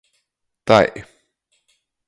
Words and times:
Tai... 0.67 0.89